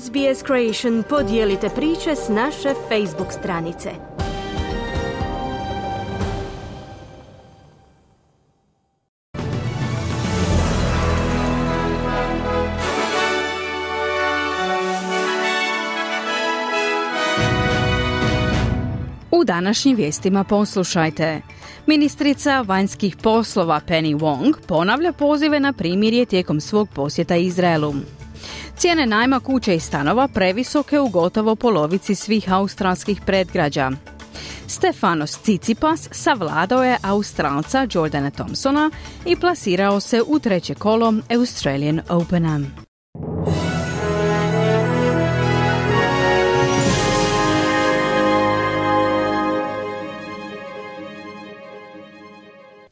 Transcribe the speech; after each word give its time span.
SBS 0.00 0.44
Creation 0.46 1.02
podijelite 1.08 1.68
priče 1.68 2.16
s 2.16 2.28
naše 2.28 2.74
Facebook 2.88 3.32
stranice. 3.32 3.90
U 19.30 19.44
današnjim 19.44 19.96
vijestima 19.96 20.44
poslušajte. 20.44 21.40
Ministrica 21.86 22.60
vanjskih 22.60 23.16
poslova 23.16 23.80
Penny 23.88 24.18
Wong 24.18 24.54
ponavlja 24.66 25.12
pozive 25.12 25.60
na 25.60 25.72
primirje 25.72 26.24
tijekom 26.26 26.60
svog 26.60 26.88
posjeta 26.94 27.36
Izraelu. 27.36 27.94
Cijene 28.82 29.06
najma 29.06 29.40
kuće 29.40 29.76
i 29.76 29.80
stanova 29.80 30.28
previsoke 30.28 31.00
u 31.00 31.08
gotovo 31.08 31.56
polovici 31.56 32.14
svih 32.14 32.52
australskih 32.52 33.20
predgrađa. 33.26 33.90
Stefanos 34.66 35.38
Cicipas 35.42 36.08
savladao 36.10 36.84
je 36.84 36.98
Australca 37.02 37.86
Jordana 37.92 38.30
Thompsona 38.30 38.90
i 39.26 39.36
plasirao 39.36 40.00
se 40.00 40.22
u 40.26 40.38
treće 40.38 40.74
kolo 40.74 41.14
Australian 41.38 42.00
Opena. 42.08 42.60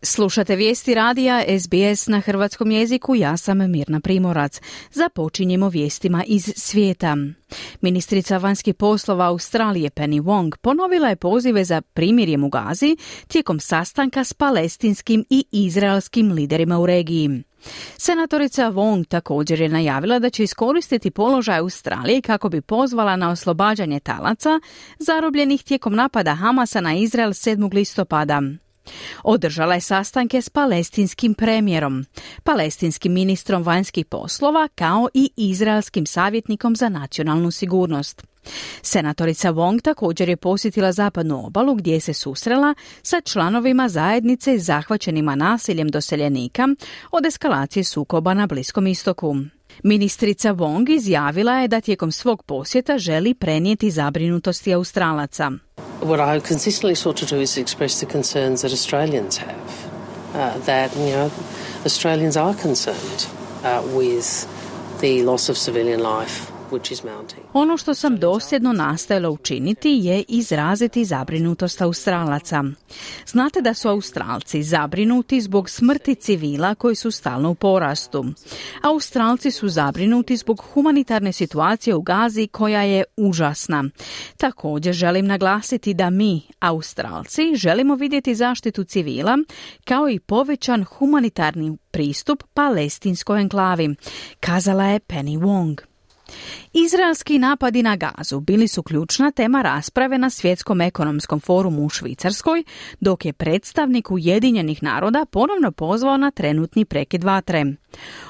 Slušate 0.02 0.56
vijesti 0.56 0.95
radija 0.95 1.45
SBS 1.60 2.06
na 2.06 2.20
hrvatskom 2.20 2.70
jeziku, 2.70 3.14
ja 3.14 3.36
sam 3.36 3.70
Mirna 3.70 4.00
Primorac. 4.00 4.60
Započinjemo 4.92 5.68
vijestima 5.68 6.24
iz 6.26 6.52
svijeta. 6.56 7.16
Ministrica 7.80 8.38
vanjskih 8.38 8.74
poslova 8.74 9.26
Australije 9.26 9.90
Penny 9.90 10.23
Wong 10.23 10.56
ponovila 10.56 11.09
je 11.09 11.16
pozive 11.16 11.65
za 11.65 11.80
primirjem 11.80 12.45
u 12.45 12.48
Gazi 12.48 12.96
tijekom 13.28 13.60
sastanka 13.60 14.24
s 14.24 14.32
palestinskim 14.32 15.24
i 15.30 15.45
izraelskim 15.52 16.32
liderima 16.32 16.78
u 16.78 16.87
regiji. 16.87 17.43
Senatorica 17.96 18.71
Wong 18.71 19.09
također 19.09 19.60
je 19.60 19.68
najavila 19.68 20.18
da 20.18 20.30
će 20.30 20.45
iskoristiti 20.45 21.10
položaj 21.10 21.59
Australije 21.59 22.23
kako 22.23 22.48
bi 22.48 22.60
pozvala 22.60 23.16
na 23.16 23.30
oslobađanje 23.30 24.01
talaca 24.01 24.60
zarobljenih 24.98 25.62
tijekom 25.62 25.95
napada 25.95 26.34
Hamasa 26.34 26.80
na 26.80 26.95
Izrael 26.95 27.30
7. 27.30 27.74
listopada. 27.74 28.43
Održala 29.24 29.74
je 29.74 29.80
sastanke 29.80 30.42
s 30.42 30.48
palestinskim 30.48 31.34
premijerom, 31.34 32.04
palestinskim 32.45 33.12
ministrom 33.12 33.62
vanjskih 33.62 34.06
poslova 34.06 34.68
kao 34.74 35.09
i 35.14 35.30
izraelskim 35.37 36.06
savjetnikom 36.06 36.76
za 36.76 36.88
nacionalnu 36.88 37.50
sigurnost. 37.50 38.22
Senatorica 38.82 39.52
Wong 39.52 39.82
također 39.82 40.28
je 40.28 40.37
posjetila 40.37 40.92
zapadnu 40.92 41.46
obalu 41.46 41.74
gdje 41.74 42.00
se 42.00 42.12
susrela 42.12 42.74
sa 43.02 43.20
članovima 43.20 43.88
zajednice 43.88 44.59
zahvaćenima 44.59 45.34
nasiljem 45.34 45.88
doseljenika 45.88 46.68
od 47.10 47.26
eskalacije 47.26 47.84
sukoba 47.84 48.34
na 48.34 48.46
Bliskom 48.46 48.87
istoku. 48.87 49.37
Ministrica 49.82 50.54
Wong 50.54 50.90
izjavila 50.90 51.52
je 51.52 51.68
da 51.68 51.80
tijekom 51.80 52.13
svog 52.13 52.43
posjeta 52.43 52.99
želi 52.99 53.35
prenijeti 53.35 53.90
zabrinutosti 53.90 54.74
Australaca. 54.74 55.51
What 56.02 56.37
I 56.37 56.49
consistently 56.49 56.95
sought 56.95 57.21
to 57.21 57.37
do 57.37 57.43
is 57.43 57.57
express 57.57 57.99
the 58.01 58.07
concerns 58.07 58.60
that 58.62 58.73
Australians 58.73 59.38
have. 59.38 59.90
Uh, 60.35 60.65
that, 60.66 60.96
you 60.96 61.10
know, 61.10 61.30
Australians 61.85 62.37
are 62.37 62.54
concerned 62.62 63.27
uh, 63.65 63.96
with 63.96 64.47
the 65.00 65.22
loss 65.22 65.49
of 65.49 65.56
civilian 65.56 66.00
life 66.00 66.50
ono 67.53 67.76
što 67.76 67.94
sam 67.94 68.19
dosljedno 68.19 68.72
nastojala 68.72 69.31
učiniti 69.31 69.91
je 69.91 70.25
izraziti 70.28 71.05
zabrinutost 71.05 71.83
Australaca. 71.83 72.65
Znate 73.27 73.61
da 73.61 73.75
su 73.75 73.89
Australci 73.89 74.62
zabrinuti 74.62 75.41
zbog 75.41 75.71
smrti 75.71 76.15
civila 76.15 76.75
koji 76.75 76.94
su 76.94 77.11
stalno 77.11 77.50
u 77.50 77.55
porastu. 77.55 78.25
Australci 78.83 79.50
su 79.50 79.69
zabrinuti 79.69 80.37
zbog 80.37 80.65
humanitarne 80.72 81.33
situacije 81.33 81.94
u 81.94 82.03
Gazi 82.03 82.47
koja 82.47 82.83
je 82.83 83.05
užasna. 83.17 83.84
Također 84.37 84.94
želim 84.94 85.27
naglasiti 85.27 85.94
da 85.94 86.11
mi, 86.11 86.43
Australci, 86.61 87.55
želimo 87.55 87.94
vidjeti 87.94 88.34
zaštitu 88.34 88.84
civila 88.84 89.39
kao 89.84 90.09
i 90.09 90.21
povećan 90.21 90.84
humanitarni 90.84 91.77
pristup 91.91 92.43
palestinskoj 92.55 93.41
enklavi, 93.41 93.94
kazala 94.41 94.84
je 94.84 95.00
Penny 95.00 95.39
Wong. 95.39 95.90
Izraelski 96.73 97.39
napadi 97.39 97.83
na 97.83 97.97
gazu 97.97 98.41
bili 98.41 98.69
su 98.69 98.83
ključna 98.83 99.31
tema 99.31 99.63
rasprave 99.63 100.19
na 100.19 100.31
Svjetskom 100.31 100.81
ekonomskom 100.81 101.41
forumu 101.41 101.85
u 101.85 101.89
Švicarskoj, 101.89 102.65
dok 103.01 103.25
je 103.25 103.33
predstavnik 103.33 104.11
Ujedinjenih 104.11 104.83
naroda 104.83 105.27
ponovno 105.31 105.73
pozvao 105.73 106.17
na 106.17 106.31
trenutni 106.31 106.85
prekid 106.85 107.25
vatre. 107.25 107.65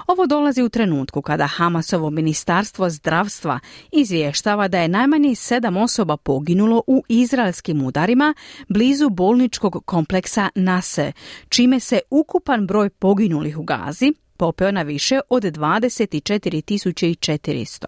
Ovo 0.07 0.27
dolazi 0.27 0.63
u 0.63 0.69
trenutku 0.69 1.23
kada 1.23 1.47
Hamasovo 1.47 2.11
ministarstvo 2.11 2.91
zdravstva 2.91 3.61
izvještava 3.93 4.69
da 4.69 4.79
je 4.79 4.89
najmanje 4.89 5.35
sedam 5.35 5.77
osoba 5.77 6.17
poginulo 6.17 6.83
u 6.87 7.03
izraelskim 7.09 7.83
udarima 7.83 8.35
blizu 8.69 9.09
bolničkog 9.09 9.83
kompleksa 9.87 10.49
Nase, 10.55 11.13
čime 11.49 11.81
se 11.81 12.01
ukupan 12.11 12.67
broj 12.67 12.91
poginulih 12.91 13.59
u 13.59 13.63
Gazi 13.63 14.13
popeo 14.41 14.71
na 14.71 14.83
više 14.83 15.21
od 15.29 15.43
24.400. 15.43 17.87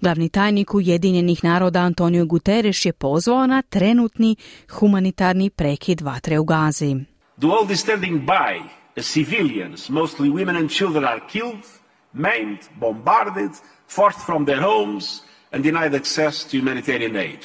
Glavni 0.00 0.28
tajnik 0.28 0.74
Ujedinjenih 0.74 1.44
naroda 1.44 1.80
Antonio 1.80 2.26
Guterres 2.26 2.84
je 2.84 2.92
pozvao 2.92 3.46
na 3.46 3.62
trenutni 3.62 4.36
humanitarni 4.70 5.50
prekid 5.50 6.00
vatre 6.00 6.38
u 6.38 6.44
Gazi. 6.44 6.96
The 7.40 7.46
world 7.46 7.72
is 7.72 7.80
standing 7.80 8.20
by 8.20 8.62
as 8.96 9.06
civilians, 9.06 9.88
mostly 9.88 10.28
women 10.28 10.56
and 10.56 10.70
children 10.70 11.04
are 11.04 11.20
killed, 11.32 11.64
maimed, 12.12 12.58
bombarded, 12.80 13.50
forced 13.96 14.20
from 14.26 14.46
their 14.46 14.62
homes 14.62 15.04
and 15.52 15.64
denied 15.64 15.94
access 15.94 16.44
to 16.44 16.50
humanitarian 16.56 17.16
aid. 17.16 17.40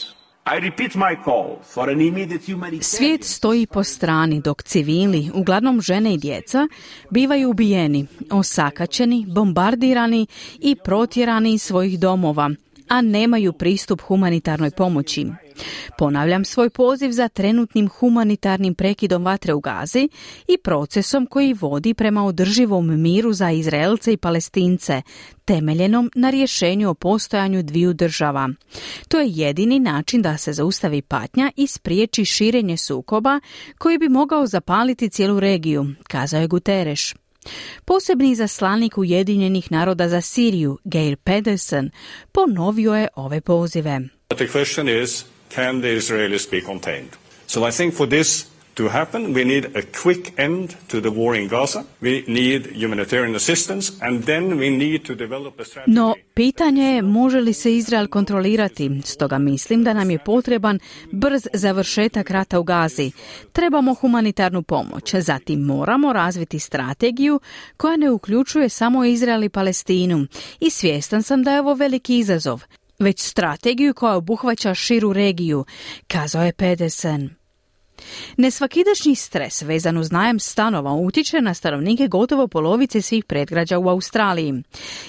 Svijet 2.82 3.24
stoji 3.24 3.68
po 3.68 3.84
strani 3.84 4.42
dok 4.42 4.64
civili, 4.64 5.32
uglavnom 5.34 5.82
žene 5.82 6.14
i 6.14 6.18
djeca, 6.18 6.68
bivaju 7.10 7.50
ubijeni, 7.50 8.08
osakačeni, 8.32 9.26
bombardirani 9.28 10.28
i 10.60 10.76
protjerani 10.76 11.54
iz 11.54 11.62
svojih 11.62 12.00
domova, 12.00 12.50
a 12.88 13.02
nemaju 13.02 13.54
pristup 13.54 14.02
humanitarnoj 14.02 14.72
pomoći. 14.72 15.28
Ponavljam 15.98 16.46
svoj 16.46 16.70
poziv 16.70 17.12
za 17.12 17.28
trenutnim 17.28 17.90
humanitarnim 17.90 18.76
prekidom 18.76 19.26
vatre 19.26 19.54
u 19.54 19.60
Gazi 19.60 20.10
i 20.48 20.58
procesom 20.64 21.26
koji 21.26 21.54
vodi 21.54 21.94
prema 21.94 22.26
održivom 22.26 23.02
miru 23.02 23.34
za 23.34 23.52
Izraelce 23.52 24.14
i 24.14 24.18
Palestince, 24.18 25.02
temeljenom 25.46 26.12
na 26.16 26.30
rješenju 26.30 26.90
o 26.90 26.94
postojanju 26.94 27.64
dviju 27.64 27.94
država. 27.94 28.50
To 29.08 29.20
je 29.20 29.30
jedini 29.30 29.80
način 29.80 30.22
da 30.22 30.38
se 30.38 30.54
zaustavi 30.54 31.02
patnja 31.02 31.52
i 31.56 31.68
spriječi 31.68 32.26
širenje 32.26 32.78
sukoba 32.78 33.40
koji 33.78 33.98
bi 33.98 34.10
mogao 34.10 34.48
zapaliti 34.48 35.10
cijelu 35.10 35.40
regiju, 35.40 35.86
kazao 36.04 36.42
je 36.42 36.48
Guterres. 36.48 37.23
Posebni 37.86 38.36
zaslanik 38.36 38.98
Ujedinjenih 38.98 39.72
naroda 39.72 40.10
za 40.10 40.22
Siriju, 40.22 40.78
Gail 40.84 41.16
Pedersen, 41.24 41.92
ponovio 42.32 42.94
je 42.96 43.08
ove 43.16 43.42
pozive. 43.42 44.00
the 44.38 44.48
question 44.48 45.04
is, 45.04 45.26
can 45.56 45.82
the 45.82 45.98
Israelis 45.98 46.52
be 46.52 46.62
contained? 46.62 47.10
So 47.48 47.68
I 47.68 47.72
think 47.72 47.94
for 47.94 48.08
this 48.10 48.46
to 48.74 48.90
happen, 48.90 49.34
we 49.34 49.44
need 49.46 49.66
a 49.76 49.82
quick 50.04 50.34
end 50.38 50.76
to 50.88 51.02
the 51.02 51.10
war 51.10 51.36
in 51.36 51.48
Gaza. 51.48 51.84
We 52.02 52.24
need 52.28 52.66
humanitarian 52.76 53.36
assistance 53.36 53.92
and 54.02 54.24
then 54.24 54.58
we 54.58 54.70
need 54.70 55.06
to 55.06 55.16
develop 55.16 55.60
a 55.60 55.64
strategy. 55.64 55.94
No, 55.94 56.16
pitanje 56.34 56.84
je 56.84 57.02
može 57.02 57.42
li 57.42 57.54
se 57.54 57.76
Izrael 57.76 58.08
kontrolirati. 58.08 59.02
Stoga 59.04 59.38
mislim 59.38 59.84
da 59.84 59.94
nam 59.94 60.12
je 60.12 60.20
potreban 60.20 60.80
brz 61.12 61.48
završetak 61.54 62.30
rata 62.30 62.60
u 62.60 62.64
Gazi. 62.64 63.12
Trebamo 63.52 63.94
humanitarnu 63.94 64.64
pomoć. 64.64 65.16
Zatim 65.16 65.60
moramo 65.60 66.14
razviti 66.14 66.60
strategiju 66.60 67.40
koja 67.78 67.98
ne 67.98 68.12
uključuje 68.12 68.70
samo 68.70 69.06
Izrael 69.06 69.44
i 69.44 69.50
Palestinu. 69.50 70.28
I 70.60 70.70
svjestan 70.70 71.24
sam 71.24 71.44
da 71.44 71.54
je 71.54 71.60
ovo 71.60 71.74
veliki 71.74 72.18
izazov 72.18 72.64
već 73.00 73.20
strategiju 73.20 73.94
koja 73.94 74.16
obuhvaća 74.16 74.76
širu 74.76 75.14
regiju, 75.14 75.66
kazao 76.08 76.44
je 76.44 76.54
Pedersen. 76.54 77.43
Nesvakidašnji 78.38 79.16
stres 79.16 79.62
vezan 79.62 79.98
uz 79.98 80.12
najem 80.12 80.40
stanova 80.40 80.94
utječe 80.94 81.42
na 81.42 81.54
stanovnike 81.54 82.08
gotovo 82.08 82.48
polovice 82.48 83.02
svih 83.02 83.26
predgrađa 83.26 83.80
u 83.80 83.90
Australiji. 83.90 84.54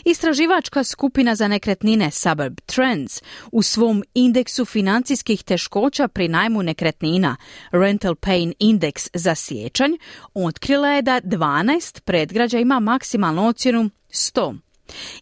Istraživačka 0.04 0.84
skupina 0.84 1.34
za 1.34 1.48
nekretnine 1.48 2.10
Suburb 2.10 2.60
Trends 2.66 3.22
u 3.52 3.62
svom 3.62 4.04
indeksu 4.14 4.64
financijskih 4.64 5.42
teškoća 5.42 6.08
pri 6.08 6.28
najmu 6.28 6.62
nekretnina 6.62 7.36
Rental 7.70 8.14
Pain 8.14 8.54
Index 8.60 9.08
za 9.14 9.34
siječanj 9.34 9.92
otkrila 10.34 10.88
je 10.88 11.02
da 11.02 11.20
12 11.20 12.00
predgrađa 12.00 12.58
ima 12.58 12.81
maksimalnu 12.81 13.48
ocjenu 13.48 13.90
100 14.10 14.63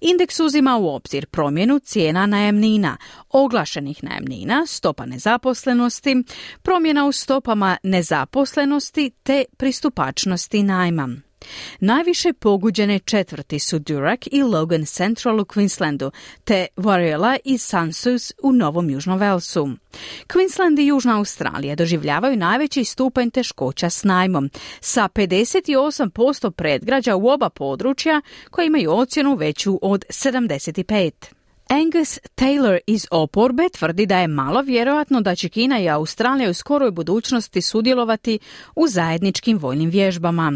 Indeks 0.01 0.41
uzima 0.41 0.77
u 0.77 0.89
obzir 0.89 1.27
promjenu 1.27 1.79
cijena 1.79 2.27
najamnina, 2.27 2.97
oglašenih 3.31 4.05
najamnina, 4.05 4.67
stopa 4.67 5.07
nezaposlenosti, 5.07 6.25
promjena 6.63 7.07
u 7.07 7.13
stopama 7.13 7.77
nezaposlenosti 7.83 9.11
te 9.23 9.45
pristupačnosti 9.57 10.63
najma. 10.63 11.09
Najviše 11.81 12.33
poguđene 12.33 12.99
četvrti 12.99 13.59
su 13.59 13.79
Durack 13.79 14.27
i 14.33 14.43
Logan 14.43 14.87
Central 14.87 15.41
u 15.41 15.45
Queenslandu, 15.45 16.11
te 16.45 16.67
Warriela 16.77 17.37
i 17.45 17.59
Sansus 17.59 18.33
u 18.43 18.53
Novom 18.53 18.91
Južnom 18.91 19.19
Velsu. 19.19 19.69
Queensland 20.27 20.81
i 20.81 20.87
Južna 20.87 21.19
Australija 21.19 21.75
doživljavaju 21.75 22.37
najveći 22.37 22.85
stupanj 22.85 23.31
teškoća 23.31 23.91
s 23.91 24.05
najmom, 24.05 24.51
sa 24.81 25.09
58% 25.09 26.51
predgrađa 26.51 27.17
u 27.17 27.29
oba 27.29 27.51
područja 27.51 28.21
koji 28.51 28.67
imaju 28.67 28.93
ocjenu 28.93 29.35
veću 29.35 29.79
od 29.83 30.05
75. 30.09 31.42
Angus 31.73 32.19
Taylor 32.37 32.79
iz 32.87 33.07
oporbe 33.11 33.69
tvrdi 33.69 34.07
da 34.07 34.19
je 34.19 34.27
malo 34.27 34.63
vjerojatno 34.63 35.21
da 35.21 35.35
će 35.35 35.49
Kina 35.49 35.81
i 35.81 35.89
Australija 35.89 36.51
u 36.51 36.55
skoroj 36.55 36.91
budućnosti 36.91 37.63
sudjelovati 37.63 38.39
u 38.77 38.89
zajedničkim 38.89 39.59
vojnim 39.59 39.91
vježbama. 39.91 40.53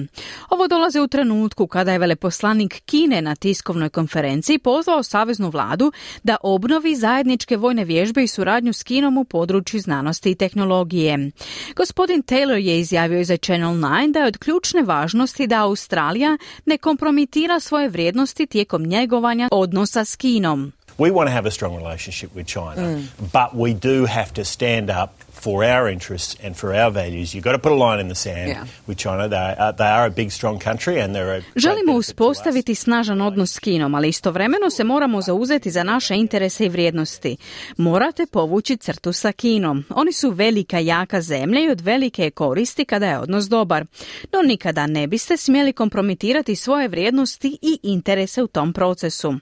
Ovo 0.50 0.68
dolaze 0.68 1.00
u 1.00 1.08
trenutku 1.08 1.66
kada 1.66 1.92
je 1.92 1.98
veleposlanik 1.98 2.82
Kine 2.86 3.22
na 3.22 3.34
tiskovnoj 3.34 3.88
konferenciji 3.88 4.58
pozvao 4.58 5.02
saveznu 5.02 5.50
vladu 5.50 5.92
da 6.22 6.36
obnovi 6.42 6.96
zajedničke 6.96 7.56
vojne 7.56 7.84
vježbe 7.84 8.22
i 8.22 8.28
suradnju 8.28 8.72
s 8.72 8.82
Kinom 8.82 9.18
u 9.18 9.24
području 9.24 9.80
znanosti 9.80 10.30
i 10.30 10.34
tehnologije. 10.34 11.30
Gospodin 11.76 12.22
Taylor 12.22 12.56
je 12.56 12.80
izjavio 12.80 13.24
za 13.24 13.36
Channel 13.36 13.74
9 13.74 14.12
da 14.12 14.18
je 14.18 14.26
od 14.26 14.38
ključne 14.38 14.82
važnosti 14.82 15.46
da 15.46 15.62
Australija 15.62 16.38
ne 16.66 16.78
kompromitira 16.78 17.60
svoje 17.60 17.88
vrijednosti 17.88 18.46
tijekom 18.46 18.82
njegovanja 18.82 19.48
odnosa 19.52 20.04
s 20.04 20.16
Kinom. 20.16 20.72
We 20.98 21.10
want 21.10 21.28
to 21.28 21.32
have 21.32 21.46
a 21.46 21.50
strong 21.50 21.76
relationship 21.76 22.34
with 22.34 22.46
China, 22.46 22.80
mm. 22.80 23.32
but 23.32 23.54
we 23.54 23.74
do 23.74 24.06
have 24.06 24.32
to 24.34 24.44
stand 24.44 24.90
up 24.90 25.10
for 25.46 25.62
our 25.64 25.88
interests 25.88 26.36
and 26.42 26.56
for 26.56 26.74
our 26.74 26.90
values. 26.90 27.34
You've 27.34 27.44
got 27.44 27.52
to 27.52 27.58
put 27.58 27.72
a 27.72 27.74
line 27.74 28.00
in 28.00 28.08
the 28.08 28.14
sand 28.14 28.48
yeah. 28.48 28.64
with 28.86 28.98
China. 28.98 29.28
They 29.28 29.54
are, 29.58 29.72
they 29.72 29.90
are 29.98 30.06
a 30.06 30.10
big, 30.10 30.30
strong 30.32 30.58
country 30.58 31.00
and 31.00 31.14
they're 31.14 31.38
a 31.38 31.42
Želimo 31.56 31.92
uspostaviti 31.92 32.74
snažan 32.74 33.20
odnos 33.20 33.52
s 33.52 33.58
Kinom, 33.58 33.94
ali 33.94 34.08
istovremeno 34.08 34.70
se 34.70 34.84
moramo 34.84 35.20
zauzeti 35.20 35.70
za 35.70 35.82
naše 35.82 36.14
interese 36.14 36.66
i 36.66 36.68
vrijednosti. 36.68 37.36
Morate 37.76 38.26
povući 38.26 38.76
crtu 38.76 39.12
sa 39.12 39.32
Kinom. 39.32 39.84
Oni 39.90 40.12
su 40.12 40.30
velika, 40.30 40.78
jaka 40.78 41.20
zemlja 41.20 41.60
i 41.60 41.70
od 41.70 41.80
velike 41.80 42.30
koristi 42.30 42.84
kada 42.84 43.06
je 43.06 43.18
odnos 43.18 43.44
dobar. 43.44 43.84
No 44.32 44.42
nikada 44.42 44.86
ne 44.86 45.06
biste 45.06 45.36
smjeli 45.36 45.72
kompromitirati 45.72 46.56
svoje 46.56 46.88
vrijednosti 46.88 47.58
i 47.62 47.78
interese 47.82 48.42
u 48.42 48.46
tom 48.46 48.72
procesu, 48.72 49.34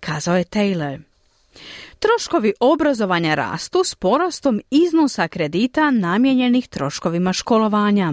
kazao 0.00 0.36
je 0.36 0.44
Taylor. 0.44 1.01
Troškovi 1.98 2.52
obrazovanja 2.60 3.34
rastu 3.34 3.84
s 3.84 3.94
porastom 3.94 4.60
iznosa 4.70 5.28
kredita 5.28 5.90
namijenjenih 5.90 6.68
troškovima 6.68 7.32
školovanja. 7.32 8.12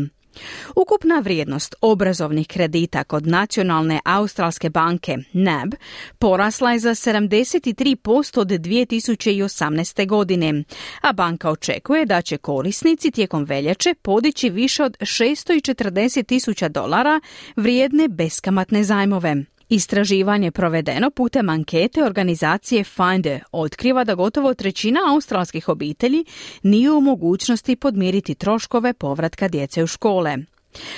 Ukupna 0.75 1.19
vrijednost 1.19 1.75
obrazovnih 1.81 2.47
kredita 2.47 3.03
kod 3.03 3.27
Nacionalne 3.27 3.99
australske 4.05 4.69
banke 4.69 5.17
NAB 5.33 5.73
porasla 6.19 6.71
je 6.71 6.79
za 6.79 6.89
73% 6.89 8.39
od 8.39 8.47
2018. 8.47 10.07
godine, 10.07 10.63
a 11.01 11.13
banka 11.13 11.49
očekuje 11.49 12.05
da 12.05 12.21
će 12.21 12.37
korisnici 12.37 13.11
tijekom 13.11 13.43
veljače 13.43 13.93
podići 14.01 14.49
više 14.49 14.83
od 14.83 14.97
640 14.99 16.25
tisuća 16.25 16.69
dolara 16.69 17.19
vrijedne 17.55 18.07
beskamatne 18.07 18.83
zajmove. 18.83 19.35
Istraživanje 19.69 20.51
provedeno 20.51 21.11
putem 21.11 21.49
ankete 21.49 22.03
organizacije 22.03 22.83
Finder 22.83 23.43
otkriva 23.51 24.03
da 24.03 24.15
gotovo 24.15 24.53
trećina 24.53 24.99
australskih 25.13 25.69
obitelji 25.69 26.25
nije 26.63 26.91
u 26.91 27.01
mogućnosti 27.01 27.75
podmiriti 27.75 28.35
troškove 28.35 28.93
povratka 28.93 29.47
djece 29.47 29.83
u 29.83 29.87
škole. 29.87 30.37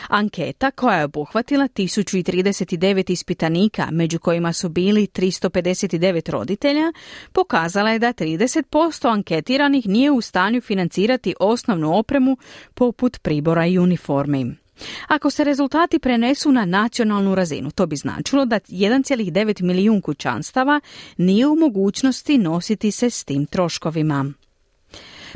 Anketa 0.08 0.72
koja 0.72 0.98
je 0.98 1.06
obuhvatila 1.06 1.68
1039 1.68 3.12
ispitanika, 3.12 3.88
među 3.92 4.20
kojima 4.20 4.54
su 4.54 4.70
bili 4.70 5.08
359 5.08 6.32
roditelja, 6.32 6.94
pokazala 7.32 7.90
je 7.92 8.00
da 8.00 8.14
30% 8.14 9.12
anketiranih 9.12 9.88
nije 9.88 10.12
u 10.12 10.22
stanju 10.22 10.62
financirati 10.62 11.36
osnovnu 11.40 11.98
opremu 11.98 12.38
poput 12.74 13.22
pribora 13.22 13.66
i 13.66 13.80
uniformi. 13.80 14.61
Ako 15.08 15.30
se 15.30 15.44
rezultati 15.44 16.00
prenesu 16.00 16.52
na 16.52 16.66
nacionalnu 16.66 17.36
razinu, 17.36 17.72
to 17.72 17.86
bi 17.86 17.96
značilo 17.96 18.46
da 18.46 18.60
1,9 18.60 19.62
milijun 19.62 20.02
kućanstava 20.02 20.80
nije 21.18 21.48
u 21.48 21.56
mogućnosti 21.56 22.38
nositi 22.38 22.92
se 22.92 23.10
s 23.10 23.24
tim 23.24 23.46
troškovima. 23.46 24.34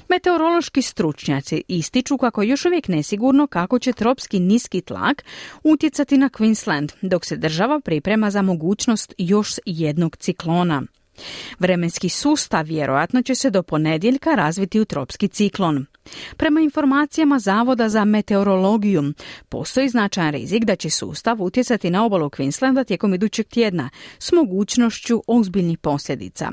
Meteorološki 0.09 0.81
stručnjaci 0.81 1.63
ističu 1.67 2.17
kako 2.17 2.41
je 2.41 2.49
još 2.49 2.65
uvijek 2.65 2.87
nesigurno 2.87 3.47
kako 3.47 3.79
će 3.79 3.93
tropski 3.93 4.39
niski 4.39 4.81
tlak 4.81 5.23
utjecati 5.63 6.17
na 6.17 6.29
Queensland, 6.29 6.91
dok 7.01 7.25
se 7.25 7.37
država 7.37 7.79
priprema 7.79 8.31
za 8.31 8.41
mogućnost 8.41 9.13
još 9.17 9.53
jednog 9.65 10.17
ciklona. 10.17 10.83
Vremenski 11.59 12.09
sustav 12.09 12.65
vjerojatno 12.65 13.21
će 13.21 13.35
se 13.35 13.49
do 13.49 13.63
ponedjeljka 13.63 14.35
razviti 14.35 14.79
u 14.79 14.85
tropski 14.85 15.27
ciklon. 15.27 15.85
Prema 16.37 16.61
informacijama 16.61 17.39
Zavoda 17.39 17.89
za 17.89 18.05
meteorologiju, 18.05 19.13
postoji 19.49 19.89
značajan 19.89 20.31
rizik 20.31 20.63
da 20.63 20.75
će 20.75 20.89
sustav 20.89 21.41
utjecati 21.41 21.89
na 21.89 22.05
obalu 22.05 22.29
Queenslanda 22.29 22.85
tijekom 22.85 23.13
idućeg 23.13 23.47
tjedna 23.47 23.89
s 24.19 24.31
mogućnošću 24.31 25.23
ozbiljnih 25.27 25.77
posljedica. 25.77 26.51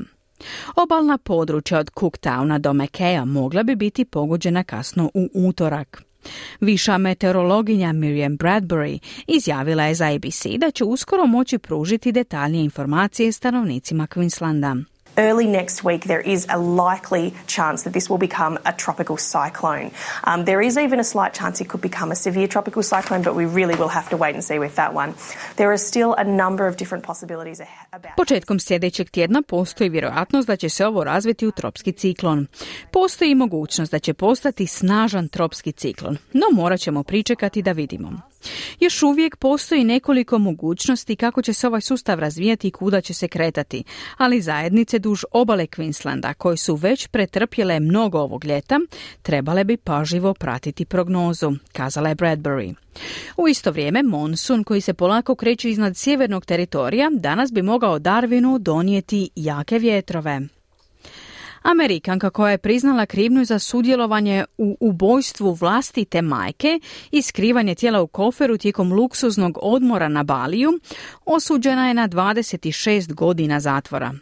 Obalna 0.75 1.17
područja 1.17 1.79
od 1.79 1.91
Cooktowna 1.91 2.57
do 2.57 2.73
Mekeja 2.73 3.25
mogla 3.25 3.63
bi 3.63 3.75
biti 3.75 4.05
pogođena 4.05 4.63
kasno 4.63 5.11
u 5.13 5.29
utorak. 5.33 6.03
Viša 6.59 6.97
meteorologinja 6.97 7.93
Miriam 7.93 8.37
Bradbury 8.37 8.99
izjavila 9.27 9.83
je 9.83 9.95
za 9.95 10.05
ABC 10.15 10.45
da 10.57 10.71
će 10.71 10.83
uskoro 10.83 11.25
moći 11.25 11.57
pružiti 11.57 12.11
detaljnije 12.11 12.63
informacije 12.63 13.31
stanovnicima 13.31 14.07
Queenslanda. 14.07 14.83
Early 15.17 15.47
next 15.47 15.83
week, 15.83 16.05
there 16.05 16.21
is 16.21 16.45
a 16.49 16.57
likely 16.57 17.33
chance 17.47 17.83
that 17.83 17.93
this 17.93 18.09
will 18.09 18.17
become 18.17 18.59
a 18.65 18.73
tropical 18.73 19.17
cyclone. 19.17 19.91
Um, 20.23 20.45
there 20.45 20.61
is 20.61 20.77
even 20.77 20.99
a 20.99 21.03
slight 21.03 21.33
chance 21.33 21.61
it 21.61 21.69
could 21.69 21.81
become 21.81 22.11
a 22.11 22.15
severe 22.15 22.47
tropical 22.47 22.83
cyclone, 22.83 23.21
but 23.23 23.35
we 23.35 23.45
really 23.45 23.75
will 23.75 23.89
have 23.89 24.09
to 24.09 24.17
wait 24.17 24.35
and 24.35 24.43
see 24.43 24.59
with 24.59 24.75
that 24.75 24.93
one. 24.93 25.13
There 25.55 25.71
are 25.71 25.77
still 25.77 26.13
a 26.17 26.23
number 26.23 26.67
of 26.67 26.75
different 26.77 27.03
possibilities 27.05 27.61
about. 27.91 28.15
Početkom 28.17 28.59
sljedećeg 28.59 29.09
tjedna 29.09 29.41
postoji 29.41 29.89
vjerojatnost 29.89 30.47
da 30.47 30.55
će 30.55 30.69
se 30.69 30.85
ovo 30.85 31.03
razviti 31.03 31.47
u 31.47 31.51
tropski 31.51 31.91
ciklon. 31.91 32.47
Postoji 32.91 33.35
mogućnost 33.35 33.91
da 33.91 33.99
će 33.99 34.13
postati 34.13 34.67
snažan 34.67 35.27
tropski 35.27 35.71
ciklon, 35.71 36.17
no 36.33 36.45
morat 36.51 36.79
ćemo 36.79 37.03
pričekati 37.03 37.61
da 37.61 37.71
vidimo. 37.71 38.33
Još 38.79 39.03
uvijek 39.03 39.35
postoji 39.35 39.83
nekoliko 39.83 40.37
mogućnosti 40.37 41.15
kako 41.15 41.41
će 41.41 41.53
se 41.53 41.67
ovaj 41.67 41.81
sustav 41.81 42.19
razvijati 42.19 42.67
i 42.67 42.71
kuda 42.71 43.01
će 43.01 43.13
se 43.13 43.27
kretati, 43.27 43.83
ali 44.17 44.41
zajednice 44.41 44.99
duž 45.03 45.23
obale 45.31 45.67
Queenslanda, 45.67 46.33
koje 46.33 46.57
su 46.57 46.75
već 46.75 47.07
pretrpjele 47.07 47.79
mnogo 47.79 48.19
ovog 48.19 48.45
ljeta, 48.45 48.79
trebale 49.21 49.63
bi 49.63 49.77
paživo 49.77 50.33
pratiti 50.33 50.85
prognozu, 50.85 51.51
kazala 51.71 52.09
je 52.09 52.15
Bradbury. 52.15 52.73
U 53.37 53.47
isto 53.47 53.71
vrijeme, 53.71 54.03
monsun 54.03 54.63
koji 54.63 54.81
se 54.81 54.93
polako 54.93 55.35
kreće 55.35 55.69
iznad 55.69 55.97
sjevernog 55.97 56.45
teritorija 56.45 57.09
danas 57.13 57.51
bi 57.51 57.61
mogao 57.61 57.99
Darwinu 57.99 58.57
donijeti 58.57 59.29
jake 59.35 59.79
vjetrove. 59.79 60.41
Amerikanka 61.63 62.29
koja 62.29 62.51
je 62.51 62.57
priznala 62.57 63.05
krivnju 63.05 63.45
za 63.45 63.59
sudjelovanje 63.59 64.45
u 64.57 64.77
ubojstvu 64.79 65.53
vlastite 65.53 66.21
majke 66.21 66.79
i 67.11 67.21
skrivanje 67.21 67.75
tijela 67.75 68.01
u 68.01 68.07
koferu 68.07 68.57
tijekom 68.57 68.93
luksuznog 68.93 69.57
odmora 69.61 70.07
na 70.07 70.23
Baliju, 70.23 70.79
osuđena 71.25 71.87
je 71.87 71.93
na 71.93 72.07
26 72.07 73.13
godina 73.13 73.59
zatvora. 73.59 74.13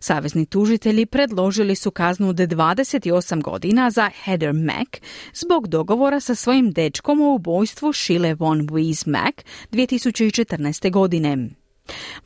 Savezni 0.00 0.46
tužitelji 0.46 1.06
predložili 1.06 1.74
su 1.74 1.90
kaznu 1.90 2.28
od 2.28 2.36
28 2.36 3.42
godina 3.42 3.90
za 3.90 4.10
Heather 4.24 4.52
Mack 4.52 4.96
zbog 5.34 5.68
dogovora 5.68 6.20
sa 6.20 6.34
svojim 6.34 6.70
dečkom 6.70 7.20
u 7.20 7.34
ubojstvu 7.34 7.92
Shile 7.92 8.34
von 8.34 8.68
Weiss 8.68 9.08
Mack 9.08 9.44
2014. 9.72 10.90
godine. 10.90 11.48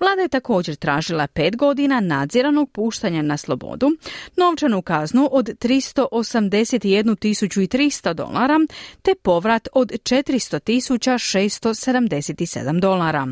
Vlada 0.00 0.22
je 0.22 0.28
također 0.28 0.76
tražila 0.76 1.26
pet 1.26 1.56
godina 1.56 2.00
nadziranog 2.00 2.70
puštanja 2.70 3.22
na 3.22 3.36
slobodu, 3.36 3.90
novčanu 4.36 4.82
kaznu 4.82 5.28
od 5.32 5.48
381.300 5.48 8.14
dolara 8.14 8.58
te 9.02 9.14
povrat 9.22 9.68
od 9.72 9.92
400.677 9.92 12.80
dolara. 12.80 13.26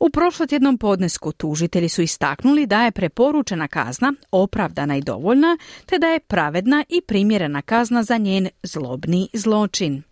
U 0.00 0.10
prošlotjednom 0.10 0.78
podnesku 0.78 1.32
tužitelji 1.32 1.88
su 1.88 2.02
istaknuli 2.02 2.66
da 2.66 2.84
je 2.84 2.90
preporučena 2.90 3.68
kazna 3.68 4.12
opravdana 4.30 4.96
i 4.96 5.00
dovoljna, 5.00 5.58
te 5.86 5.98
da 5.98 6.06
je 6.06 6.20
pravedna 6.20 6.84
i 6.88 7.00
primjerena 7.00 7.62
kazna 7.62 8.02
za 8.02 8.16
njen 8.16 8.48
zlobni 8.62 9.28
zločin. 9.32 10.02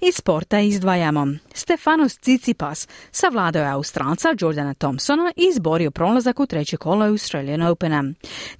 Iz 0.00 0.14
sporta 0.14 0.60
izdvajamo. 0.60 1.26
Stefanos 1.54 2.18
Tsitsipas 2.18 2.88
savladao 3.10 3.62
je 3.62 3.70
Australca 3.70 4.28
Jordana 4.40 4.74
Thompsona 4.74 5.32
i 5.36 5.48
izborio 5.50 5.90
prolazak 5.90 6.40
u 6.40 6.46
treće 6.46 6.76
kolo 6.76 7.06
Australian 7.06 7.62
Opena. 7.62 8.04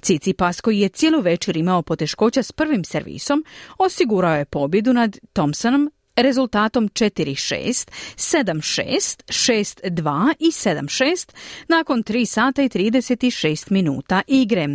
Tsitsipas 0.00 0.60
koji 0.60 0.78
je 0.78 0.88
cijelu 0.88 1.20
večer 1.20 1.56
imao 1.56 1.82
poteškoća 1.82 2.42
s 2.42 2.52
prvim 2.52 2.84
servisom, 2.84 3.44
osigurao 3.78 4.36
je 4.36 4.44
pobjedu 4.44 4.92
nad 4.92 5.18
Thompsonom 5.32 5.90
rezultatom 6.22 6.88
4-6, 6.88 7.90
7-6, 8.16 9.22
6-2 9.26 10.34
i 10.38 10.46
7-6 10.46 11.34
nakon 11.68 12.02
3 12.02 12.26
sata 12.26 12.62
i 12.62 12.68
36 12.68 13.70
minuta 13.70 14.22
igre. 14.26 14.68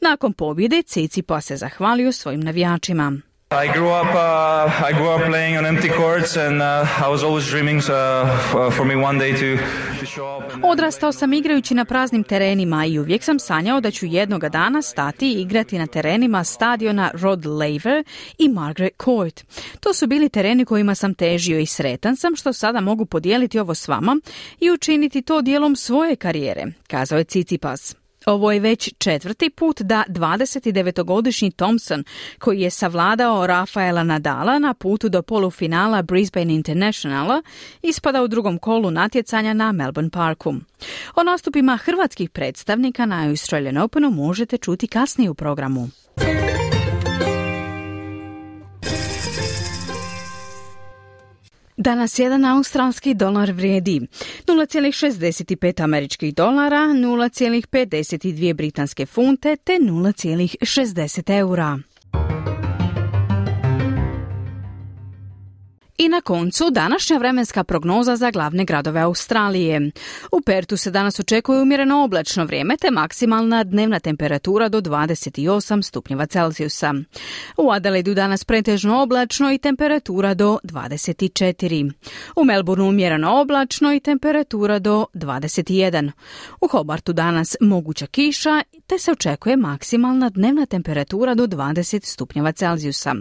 Nakon 0.00 0.32
pobjede 0.32 0.82
Tsitsipas 0.82 1.46
se 1.46 1.56
zahvalio 1.56 2.12
svojim 2.12 2.40
navijačima. 2.40 3.33
I 3.54 3.68
grew 3.72 3.88
up. 3.88 4.14
Uh, 4.14 4.88
I 4.88 4.92
grew 4.92 5.10
up 5.10 5.26
playing 5.26 5.58
on 5.58 5.66
empty 5.66 5.88
courts, 5.88 6.36
and 6.36 6.60
uh, 6.60 7.06
I 7.06 7.08
was 7.08 7.22
always 7.22 7.50
dreaming 7.50 7.78
uh, 7.78 8.70
for 8.70 8.84
me 8.84 8.96
one 8.96 9.18
day 9.18 9.32
to. 9.32 9.62
Odrastao 10.62 11.12
sam 11.12 11.32
igrajući 11.32 11.74
na 11.74 11.84
praznim 11.84 12.24
terenima 12.24 12.86
i 12.86 12.98
uvijek 12.98 13.24
sam 13.24 13.38
sanjao 13.38 13.80
da 13.80 13.90
ću 13.90 14.06
jednoga 14.06 14.48
dana 14.48 14.82
stati 14.82 15.28
i 15.28 15.40
igrati 15.40 15.78
na 15.78 15.86
terenima 15.86 16.44
stadiona 16.44 17.10
Rod 17.14 17.46
Laver 17.46 18.04
i 18.38 18.48
Margaret 18.48 18.94
Court. 19.04 19.44
To 19.80 19.94
su 19.94 20.06
bili 20.06 20.28
tereni 20.28 20.64
kojima 20.64 20.94
sam 20.94 21.14
težio 21.14 21.58
i 21.58 21.66
sretan 21.66 22.16
sam 22.16 22.36
što 22.36 22.52
sada 22.52 22.80
mogu 22.80 23.06
podijeliti 23.06 23.58
ovo 23.58 23.74
s 23.74 23.88
vama 23.88 24.16
i 24.60 24.70
učiniti 24.70 25.22
to 25.22 25.42
dijelom 25.42 25.76
svoje 25.76 26.16
karijere, 26.16 26.64
kazao 26.88 27.18
je 27.18 27.24
Cicipas. 27.24 28.03
Ovo 28.26 28.52
je 28.52 28.60
već 28.60 28.94
četvrti 28.98 29.50
put 29.50 29.80
da 29.80 30.04
29-godišnji 30.08 31.50
Thompson, 31.50 32.04
koji 32.38 32.60
je 32.60 32.70
savladao 32.70 33.46
Rafaela 33.46 34.02
Nadala 34.04 34.58
na 34.58 34.74
putu 34.74 35.08
do 35.08 35.22
polufinala 35.22 36.02
Brisbane 36.02 36.54
Internationala, 36.54 37.42
ispada 37.82 38.22
u 38.22 38.28
drugom 38.28 38.58
kolu 38.58 38.90
natjecanja 38.90 39.54
na 39.54 39.72
Melbourne 39.72 40.10
Parku. 40.10 40.54
O 41.14 41.22
nastupima 41.22 41.76
hrvatskih 41.76 42.30
predstavnika 42.30 43.06
na 43.06 43.28
Australian 43.28 43.76
Openu 43.76 44.10
možete 44.10 44.58
čuti 44.58 44.86
kasnije 44.86 45.30
u 45.30 45.34
programu. 45.34 45.88
Danas 51.76 52.18
jedan 52.18 52.44
australski 52.44 53.14
dolar 53.14 53.52
vrijedi 53.52 54.00
0,65 54.46 55.84
američkih 55.84 56.34
dolara, 56.34 56.76
0,52 56.76 58.54
britanske 58.54 59.06
funte 59.06 59.56
te 59.56 59.72
0,60 59.72 61.38
eura. 61.38 61.78
I 65.98 66.08
na 66.08 66.20
koncu 66.20 66.70
današnja 66.70 67.18
vremenska 67.18 67.64
prognoza 67.64 68.16
za 68.16 68.30
glavne 68.30 68.64
gradove 68.64 69.00
Australije. 69.00 69.90
U 70.32 70.40
Pertu 70.40 70.76
se 70.76 70.90
danas 70.90 71.20
očekuje 71.20 71.62
umjereno 71.62 72.04
oblačno 72.04 72.44
vrijeme 72.44 72.76
te 72.76 72.90
maksimalna 72.90 73.64
dnevna 73.64 74.00
temperatura 74.00 74.68
do 74.68 74.80
28 74.80 75.82
stupnjeva 75.82 76.26
Celzijusa. 76.26 76.94
U 77.56 77.70
Adelaidu 77.70 78.14
danas 78.14 78.44
pretežno 78.44 79.02
oblačno 79.02 79.52
i 79.52 79.58
temperatura 79.58 80.34
do 80.34 80.58
24. 80.64 81.92
U 82.36 82.44
Melbourneu 82.44 82.88
umjereno 82.88 83.40
oblačno 83.40 83.94
i 83.94 84.00
temperatura 84.00 84.78
do 84.78 85.06
21. 85.14 86.10
U 86.60 86.68
Hobartu 86.68 87.12
danas 87.12 87.56
moguća 87.60 88.06
kiša 88.06 88.62
te 88.86 88.98
se 88.98 89.12
očekuje 89.12 89.56
maksimalna 89.56 90.30
dnevna 90.30 90.66
temperatura 90.66 91.34
do 91.34 91.46
20 91.46 92.04
stupnjeva 92.04 92.52
Celzijusa. 92.52 93.14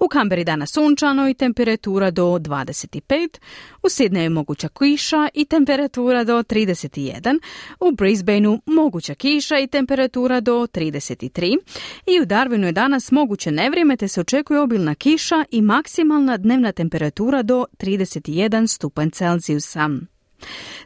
U 0.00 0.08
Kamberi 0.08 0.44
danas 0.44 0.72
sunčano 0.72 1.28
i 1.28 1.34
temperatura 1.34 2.10
do 2.10 2.24
25, 2.24 3.38
u 3.82 3.88
Sidneju 3.88 4.22
je 4.22 4.28
moguća 4.28 4.68
kiša 4.68 5.28
i 5.34 5.44
temperatura 5.44 6.24
do 6.24 6.42
31, 6.42 7.40
u 7.80 7.92
Brisbaneu 7.92 8.58
moguća 8.66 9.14
kiša 9.14 9.58
i 9.58 9.66
temperatura 9.66 10.40
do 10.40 10.52
33 10.52 11.58
i 12.06 12.20
u 12.20 12.26
Darwinu 12.26 12.64
je 12.64 12.72
danas 12.72 13.10
moguće 13.10 13.50
nevrijeme 13.50 13.96
te 13.96 14.08
se 14.08 14.20
očekuje 14.20 14.60
obilna 14.60 14.94
kiša 14.94 15.44
i 15.50 15.62
maksimalna 15.62 16.36
dnevna 16.36 16.72
temperatura 16.72 17.42
do 17.42 17.64
31 17.78 18.66
stupanj 18.66 19.10
Celzijusa. 19.10 19.88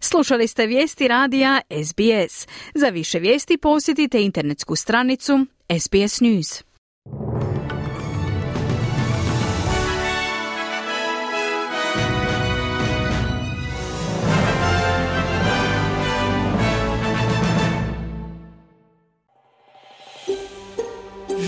Slušali 0.00 0.48
ste 0.48 0.66
vijesti 0.66 1.08
radija 1.08 1.60
SBS. 1.84 2.48
Za 2.74 2.88
više 2.88 3.18
vijesti 3.18 3.58
posjetite 3.58 4.22
internetsku 4.22 4.76
stranicu 4.76 5.46
SBS 5.78 6.20
News. 6.20 6.62